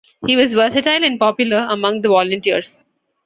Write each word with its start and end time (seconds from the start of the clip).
He 0.25 0.35
was 0.35 0.53
versatile 0.53 1.03
and 1.03 1.19
popular 1.19 1.67
among 1.69 2.01
the 2.01 2.09
volunteers. 2.09 2.75